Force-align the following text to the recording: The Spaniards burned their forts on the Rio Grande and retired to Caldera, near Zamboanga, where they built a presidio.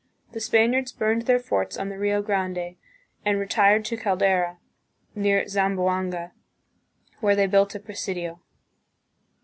The 0.31 0.39
Spaniards 0.39 0.91
burned 0.91 1.27
their 1.27 1.37
forts 1.37 1.77
on 1.77 1.89
the 1.89 1.99
Rio 1.99 2.23
Grande 2.23 2.75
and 3.23 3.37
retired 3.37 3.85
to 3.85 3.97
Caldera, 3.97 4.57
near 5.13 5.45
Zamboanga, 5.47 6.31
where 7.19 7.35
they 7.35 7.45
built 7.45 7.75
a 7.75 7.79
presidio. 7.79 8.41